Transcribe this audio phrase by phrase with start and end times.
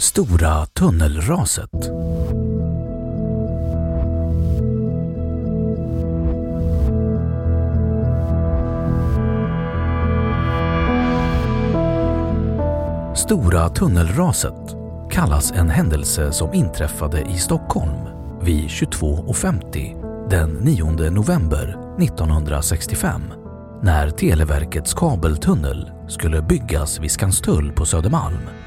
[0.00, 1.70] Stora tunnelraset.
[13.16, 14.54] Stora tunnelraset
[15.10, 17.98] kallas en händelse som inträffade i Stockholm
[18.42, 23.22] vid 22.50 den 9 november 1965
[23.82, 28.57] när Televerkets kabeltunnel skulle byggas vid Skanstull på Södermalm.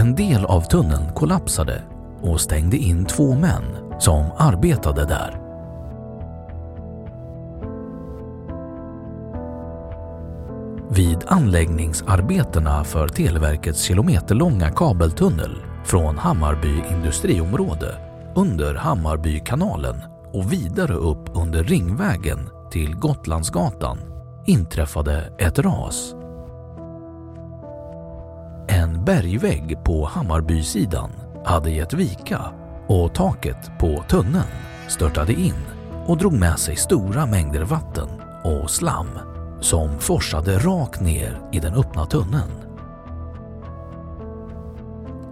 [0.00, 1.82] En del av tunneln kollapsade
[2.22, 3.64] och stängde in två män
[3.98, 5.40] som arbetade där.
[10.90, 17.94] Vid anläggningsarbetena för Televerkets kilometerlånga kabeltunnel från Hammarby industriområde
[18.36, 20.02] under Hammarbykanalen
[20.32, 23.98] och vidare upp under Ringvägen till Gotlandsgatan
[24.46, 26.14] inträffade ett ras.
[29.00, 31.10] En bergvägg på Hammarbysidan
[31.44, 32.40] hade gett vika
[32.86, 34.44] och taket på tunneln
[34.88, 35.54] störtade in
[36.06, 38.08] och drog med sig stora mängder vatten
[38.44, 39.06] och slam
[39.60, 42.50] som forsade rakt ner i den öppna tunneln.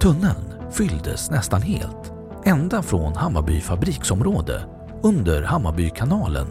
[0.00, 2.12] Tunneln fylldes nästan helt,
[2.44, 4.62] ända från Hammarby fabriksområde
[5.02, 6.46] under Hammarbykanalen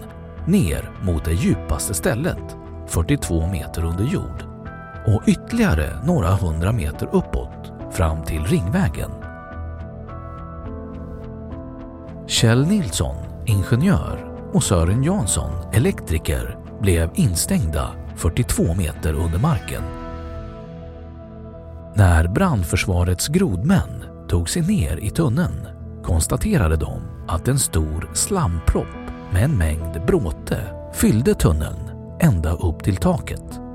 [0.48, 2.58] ner mot det djupaste stället,
[2.88, 4.47] 42 meter under jord
[5.07, 9.12] och ytterligare några hundra meter uppåt fram till Ringvägen.
[12.28, 19.84] Kjell Nilsson, ingenjör och Sören Jansson, elektriker, blev instängda 42 meter under marken.
[21.95, 25.68] När brandförsvarets grodmän tog sig ner i tunneln
[26.03, 28.95] konstaterade de att en stor slampropp
[29.31, 30.59] med en mängd bråte
[30.94, 31.89] fyllde tunneln
[32.19, 33.67] ända upp till taket.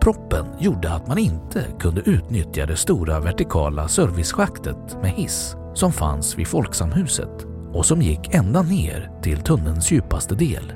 [0.00, 6.38] Proppen gjorde att man inte kunde utnyttja det stora vertikala serviceschaktet med hiss som fanns
[6.38, 10.72] vid Folksamhuset och som gick ända ner till tunnelns djupaste del.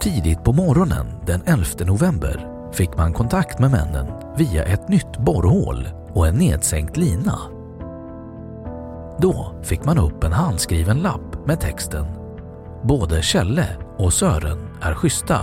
[0.00, 4.06] Tidigt på morgonen den 11 november fick man kontakt med männen
[4.36, 7.38] via ett nytt borrhål och en nedsänkt lina.
[9.18, 12.06] Då fick man upp en handskriven lapp med texten
[12.82, 13.66] Både Kjelle
[13.96, 15.40] och Sören är schyssta.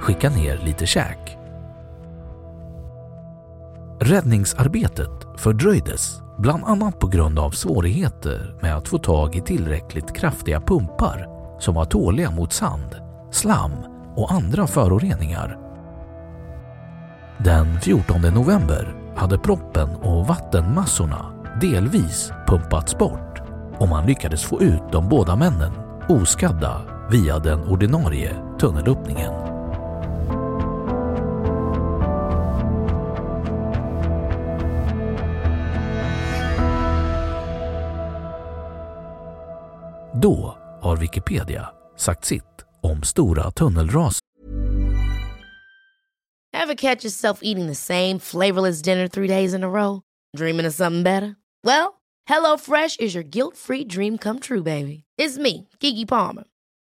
[0.00, 1.38] Skicka ner lite käk.
[4.00, 10.60] Räddningsarbetet fördröjdes bland annat på grund av svårigheter med att få tag i tillräckligt kraftiga
[10.60, 11.26] pumpar
[11.58, 12.96] som var tåliga mot sand,
[13.30, 13.72] slam
[14.16, 15.58] och andra föroreningar.
[17.38, 21.26] Den 14 november hade proppen och vattenmassorna
[21.60, 23.42] delvis pumpats bort
[23.78, 25.72] och man lyckades få ut de båda männen
[26.08, 29.32] oskadda via den ordinarie tunnelöppningen.
[40.22, 42.42] Då har Wikipedia sagt sitt
[42.82, 44.18] om stora tunnelras.
[46.52, 50.02] Have catch yourself eating the same flavorless dinner three days in a row?
[50.36, 51.36] Dreaming of something better?
[51.64, 55.04] Well, HelloFresh is your guilt-free dream come true, baby.
[55.18, 56.44] It's me, Gigi Palmer.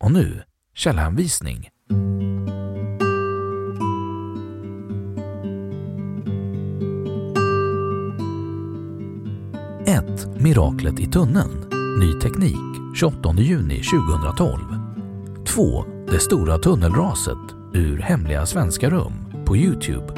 [0.00, 0.42] Och nu
[0.74, 1.68] källhänvisning.
[9.86, 11.70] Ett, Miraklet i tunneln.
[12.00, 14.60] Ny teknik 28 juni 2012.
[15.46, 15.84] 2.
[16.10, 17.38] Det stora tunnelraset
[17.74, 19.12] ur hemliga svenska rum
[19.46, 20.14] på Youtube.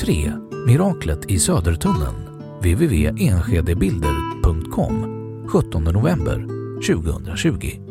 [0.00, 0.32] 3.
[0.66, 2.28] Miraklet i Södertunneln
[2.60, 5.18] www.enskedebilder.com
[5.48, 6.46] 17 november
[6.86, 7.87] 2020